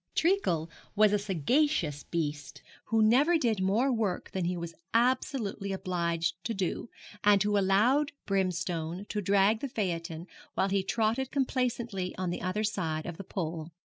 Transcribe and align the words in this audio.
Treacle 0.15 0.67
was 0.95 1.13
a 1.13 1.19
sagacious 1.19 2.01
beast, 2.01 2.63
who 2.85 3.03
never 3.03 3.37
did 3.37 3.61
more 3.61 3.91
work 3.93 4.31
than 4.31 4.45
he 4.45 4.57
was 4.57 4.73
absolutely 4.95 5.71
obliged 5.71 6.43
to 6.45 6.55
do, 6.55 6.89
and 7.23 7.43
who 7.43 7.55
allowed 7.55 8.11
Brimstone 8.25 9.05
to 9.09 9.21
drag 9.21 9.59
the 9.59 9.69
phaeton 9.69 10.25
while 10.55 10.69
he 10.69 10.81
trotted 10.81 11.29
complacently 11.29 12.15
on 12.17 12.31
the 12.31 12.41
other 12.41 12.63
side 12.63 13.05
of 13.05 13.17
the 13.17 13.23
pole. 13.23 13.73